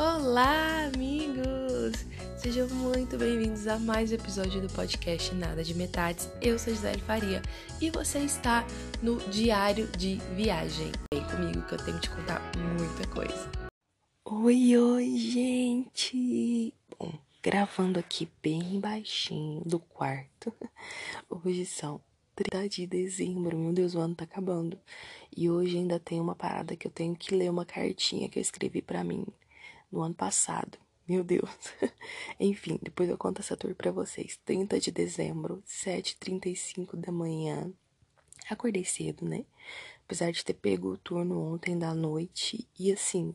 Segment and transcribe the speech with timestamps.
[0.00, 2.06] Olá, amigos!
[2.36, 6.30] Sejam muito bem-vindos a mais um episódio do podcast Nada de Metades.
[6.40, 7.42] Eu sou Gisele Faria
[7.80, 8.64] e você está
[9.02, 10.92] no Diário de Viagem.
[11.12, 12.40] Vem comigo que eu tenho que te contar
[12.78, 13.50] muita coisa.
[14.24, 16.72] Oi, oi, gente!
[16.96, 17.12] Bom,
[17.42, 20.54] gravando aqui bem baixinho do quarto.
[21.28, 22.00] Hoje são
[22.36, 24.78] 30 de dezembro, meu Deus, o ano tá acabando.
[25.36, 28.40] E hoje ainda tem uma parada que eu tenho que ler uma cartinha que eu
[28.40, 29.26] escrevi para mim
[29.90, 30.78] no ano passado.
[31.08, 31.48] Meu Deus.
[32.38, 34.38] Enfim, depois eu conto essa tour pra vocês.
[34.44, 37.72] 30 de dezembro, 7h35 da manhã.
[38.50, 39.44] Acordei cedo, né?
[40.04, 42.68] Apesar de ter pego o turno ontem da noite.
[42.78, 43.32] E assim,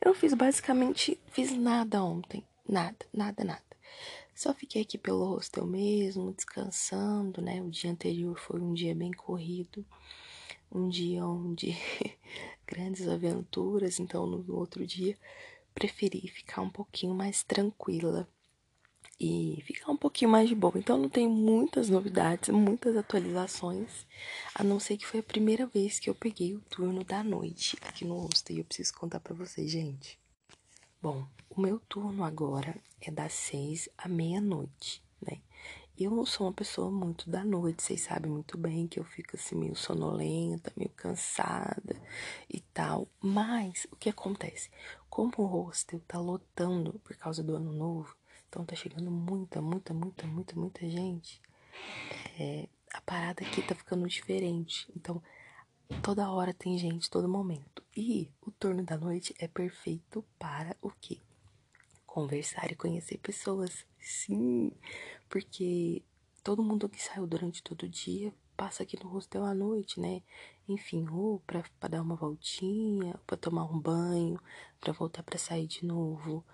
[0.00, 2.44] eu fiz basicamente, fiz nada ontem.
[2.68, 3.62] Nada, nada, nada.
[4.32, 7.60] Só fiquei aqui pelo hostel mesmo, descansando, né?
[7.60, 9.84] O dia anterior foi um dia bem corrido.
[10.70, 11.76] Um dia onde
[12.64, 13.98] grandes aventuras.
[13.98, 15.16] Então, no outro dia
[15.78, 18.28] preferi ficar um pouquinho mais tranquila
[19.20, 20.76] e ficar um pouquinho mais de boa.
[20.76, 24.04] Então não tem muitas novidades, muitas atualizações,
[24.56, 27.76] a não ser que foi a primeira vez que eu peguei o turno da noite
[27.82, 30.18] aqui no hostel e eu preciso contar para vocês, gente.
[31.00, 35.40] Bom, o meu turno agora é das seis à meia-noite, né?
[35.96, 39.34] Eu não sou uma pessoa muito da noite, vocês sabem muito bem que eu fico
[39.34, 42.00] assim meio sonolenta, meio cansada
[42.48, 43.08] e tal.
[43.20, 44.70] Mas o que acontece?
[45.18, 48.16] Como o hostel tá lotando por causa do ano novo,
[48.48, 51.42] então tá chegando muita, muita, muita, muita, muita gente.
[52.38, 54.88] É, a parada aqui tá ficando diferente.
[54.96, 55.20] Então,
[56.04, 57.82] toda hora tem gente, todo momento.
[57.96, 61.18] E o turno da noite é perfeito para o quê?
[62.06, 63.84] Conversar e conhecer pessoas.
[63.98, 64.70] Sim,
[65.28, 66.00] porque
[66.44, 70.20] todo mundo que saiu durante todo o dia passa aqui no hostel à noite, né?
[70.68, 74.38] Enfim, ou pra, pra dar uma voltinha, pra tomar um banho,
[74.80, 76.44] pra voltar pra sair de novo,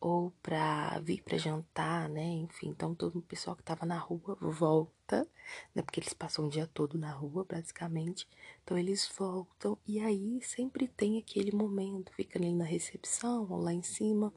[0.00, 2.24] ou pra vir pra jantar, né?
[2.24, 5.28] Enfim, então todo o pessoal que tava na rua volta,
[5.74, 5.82] né?
[5.82, 8.28] Porque eles passam o dia todo na rua, basicamente.
[8.62, 13.72] Então eles voltam, e aí sempre tem aquele momento, fica ali na recepção, ou lá
[13.72, 14.32] em cima,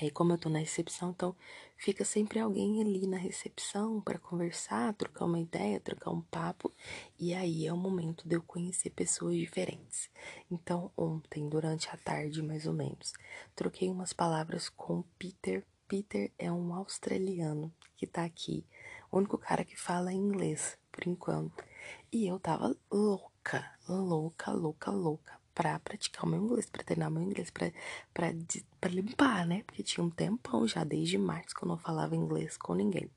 [0.00, 1.34] aí, como eu tô na recepção, então
[1.76, 6.72] fica sempre alguém ali na recepção para conversar, trocar uma ideia, trocar um papo,
[7.18, 10.10] e aí é o momento de eu conhecer pessoas diferentes.
[10.50, 13.12] Então, ontem, durante a tarde mais ou menos,
[13.54, 15.64] troquei umas palavras com Peter.
[15.86, 18.64] Peter é um australiano que tá aqui,
[19.10, 21.64] o único cara que fala inglês por enquanto.
[22.12, 27.12] E eu tava louca, louca, louca, louca para praticar o meu inglês, para treinar o
[27.12, 29.64] meu inglês, para limpar, né?
[29.66, 33.10] Porque tinha um tempão já, desde março, que eu não falava inglês com ninguém.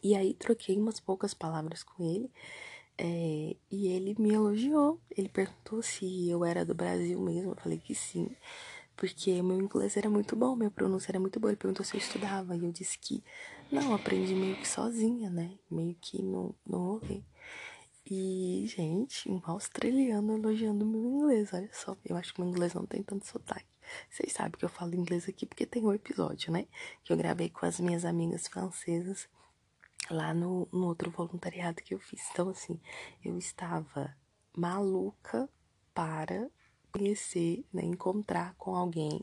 [0.00, 2.30] E aí troquei umas poucas palavras com ele
[2.96, 5.00] é, e ele me elogiou.
[5.10, 7.50] Ele perguntou se eu era do Brasil mesmo.
[7.50, 8.30] Eu falei que sim,
[8.96, 11.50] porque meu inglês era muito bom, minha pronúncia era muito boa.
[11.50, 13.24] Ele perguntou se eu estudava e eu disse que
[13.72, 15.58] não, aprendi meio que sozinha, né?
[15.68, 17.22] Meio que no, no rolê.
[18.08, 21.96] E, gente, um australiano elogiando meu inglês, olha só.
[22.04, 23.66] Eu acho que meu inglês não tem tanto sotaque.
[24.08, 26.66] Vocês sabem que eu falo inglês aqui porque tem um episódio, né?
[27.02, 29.28] Que eu gravei com as minhas amigas francesas
[30.08, 32.22] lá no, no outro voluntariado que eu fiz.
[32.30, 32.80] Então, assim,
[33.24, 34.16] eu estava
[34.56, 35.48] maluca
[35.92, 36.48] para
[36.92, 39.20] conhecer, né, encontrar com alguém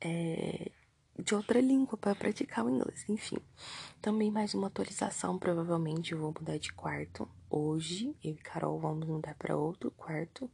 [0.00, 0.70] é,
[1.18, 3.38] de outra língua para praticar o inglês, enfim.
[4.00, 8.16] Também mais uma atualização, provavelmente eu vou mudar de quarto hoje.
[8.24, 10.50] Eu e Carol vamos mudar para outro quarto.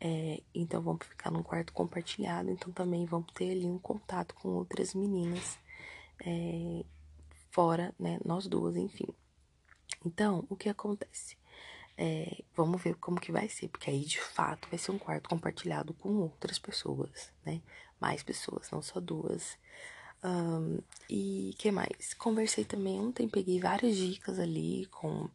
[0.00, 2.50] É, então vamos ficar num quarto compartilhado.
[2.50, 5.58] Então também vamos ter ali um contato com outras meninas
[6.24, 6.84] é,
[7.50, 8.18] fora, né?
[8.24, 9.06] Nós duas, enfim.
[10.04, 11.36] Então, o que acontece?
[11.96, 15.28] É, vamos ver como que vai ser, porque aí de fato vai ser um quarto
[15.28, 17.60] compartilhado com outras pessoas, né?
[18.00, 19.56] Mais pessoas, não só duas.
[20.24, 20.78] Um,
[21.10, 22.14] e que mais?
[22.14, 25.28] Conversei também ontem, peguei várias dicas ali com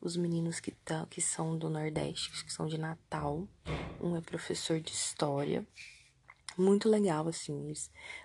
[0.00, 3.46] os meninos que, tá, que são do Nordeste, que são de Natal.
[4.00, 5.66] Um é professor de história.
[6.56, 7.72] Muito legal, assim.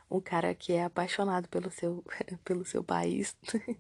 [0.09, 2.03] Um cara que é apaixonado pelo seu,
[2.44, 3.36] pelo seu país,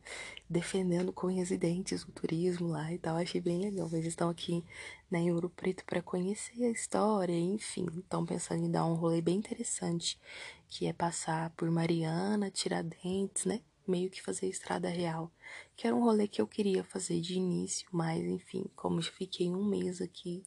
[0.47, 3.17] defendendo com residentes o turismo lá e tal.
[3.17, 3.87] Achei bem legal.
[3.91, 4.63] Eles estão aqui
[5.09, 7.87] né, em Ouro Preto para conhecer a história, enfim.
[7.97, 10.19] Estão pensando em dar um rolê bem interessante
[10.67, 13.61] que é passar por Mariana, Tiradentes, né?
[13.87, 15.31] Meio que fazer estrada real,
[15.75, 19.49] que era um rolê que eu queria fazer de início, mas enfim, como eu fiquei
[19.49, 20.41] um mês aqui,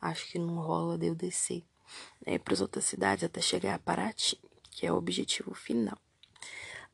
[0.00, 1.64] acho que não rola de eu descer
[2.26, 4.38] né, para as outras cidades até chegar a Paraty,
[4.70, 5.98] que é o objetivo final.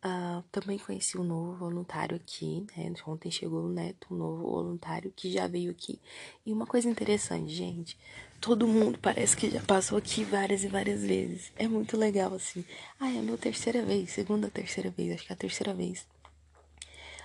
[0.05, 2.93] Uh, também conheci um novo voluntário aqui, né?
[3.07, 5.99] Ontem chegou o Neto, um novo voluntário que já veio aqui.
[6.45, 7.99] E uma coisa interessante, gente,
[8.39, 11.51] todo mundo parece que já passou aqui várias e várias vezes.
[11.57, 12.63] É muito legal, assim.
[13.01, 16.07] Ah, é a minha terceira vez, segunda, terceira vez, acho que é a terceira vez.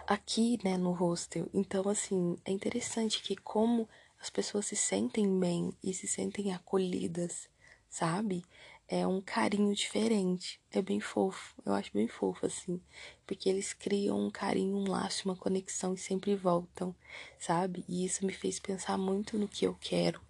[0.08, 1.50] Aqui, né, no hostel.
[1.54, 3.90] Então, assim, é interessante que como
[4.22, 7.50] as pessoas se sentem bem e se sentem acolhidas,
[7.90, 8.44] sabe?
[8.88, 10.60] É um carinho diferente.
[10.72, 11.56] É bem fofo.
[11.66, 12.82] Eu acho bem fofo, assim.
[13.26, 16.96] Porque eles criam um carinho, um laço, uma conexão e sempre voltam,
[17.38, 17.84] sabe?
[17.88, 20.22] E isso me fez pensar muito no que eu quero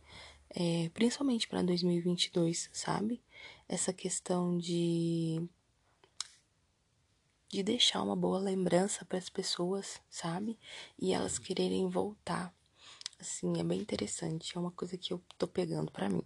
[0.49, 3.21] é, principalmente para 2022, sabe?
[3.67, 5.47] Essa questão de
[7.51, 10.59] de deixar uma boa lembrança para as pessoas, sabe?
[10.99, 12.53] E elas quererem voltar.
[13.19, 16.23] Assim, é bem interessante, é uma coisa que eu tô pegando para mim.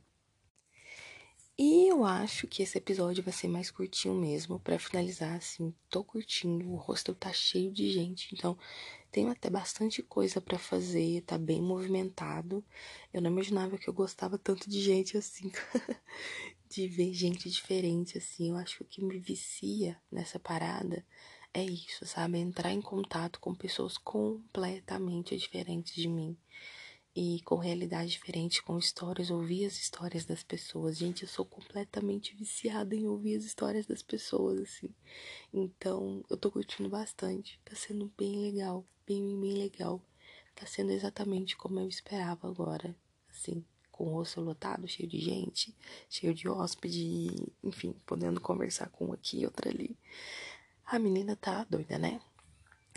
[1.58, 6.04] E eu acho que esse episódio vai ser mais curtinho mesmo, para finalizar assim, tô
[6.04, 8.58] curtindo, o rosto tá cheio de gente, então
[9.12, 12.66] tenho até bastante coisa para fazer, tá bem movimentado.
[13.14, 15.52] Eu não imaginava que eu gostava tanto de gente assim,
[16.68, 18.50] de ver gente diferente assim.
[18.50, 21.06] Eu acho que o que me vicia nessa parada
[21.54, 22.40] é isso, sabe?
[22.40, 26.36] Entrar em contato com pessoas completamente diferentes de mim
[27.16, 30.98] e com realidades diferentes, com histórias, ouvir as histórias das pessoas.
[30.98, 34.90] Gente, eu sou completamente viciada em ouvir as histórias das pessoas, assim.
[35.54, 37.60] Então, eu tô curtindo bastante.
[37.64, 40.02] Tá sendo bem legal, bem, bem legal.
[40.56, 42.96] Tá sendo exatamente como eu esperava agora,
[43.30, 43.64] assim.
[43.92, 45.76] Com o rosto lotado, cheio de gente,
[46.10, 47.30] cheio de hóspede,
[47.64, 49.96] enfim, podendo conversar com um aqui e outra ali.
[50.84, 52.20] A menina tá doida, né?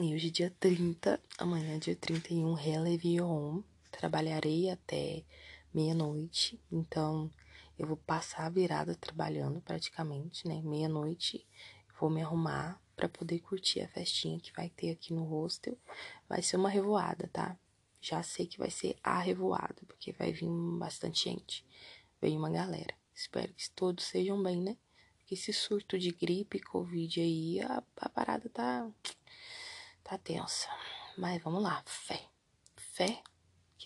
[0.01, 3.63] E hoje, dia 30, amanhã, dia 31, Relevion
[3.97, 5.25] trabalharei até
[5.73, 7.31] meia-noite, então
[7.79, 10.61] eu vou passar a virada trabalhando praticamente, né?
[10.63, 11.47] Meia-noite
[12.01, 15.77] vou me arrumar para poder curtir a festinha que vai ter aqui no hostel.
[16.29, 17.57] Vai ser uma revoada, tá?
[18.01, 20.49] Já sei que vai ser a revoada, porque vai vir
[20.79, 21.65] bastante gente.
[22.21, 22.95] Vem uma galera.
[23.15, 24.77] Espero que todos sejam bem, né?
[25.19, 28.89] Porque esse surto de gripe, covid aí, a, a parada tá
[30.05, 30.69] tá tensa.
[31.19, 32.23] Mas vamos lá, fé.
[32.77, 33.23] Fé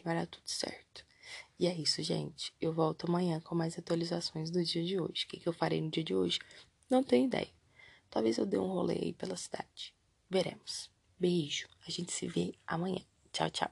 [0.00, 1.04] que vai dar tudo certo.
[1.58, 2.52] E é isso, gente.
[2.60, 5.24] Eu volto amanhã com mais atualizações do dia de hoje.
[5.24, 6.38] O que, eu farei no dia de hoje?
[6.88, 7.48] Não tenho ideia.
[8.08, 9.94] Talvez eu dê um rolê aí pela cidade.
[10.28, 10.90] Veremos.
[11.18, 11.68] Beijo.
[11.86, 13.00] A gente se vê amanhã.
[13.30, 13.70] Tchau, tchau.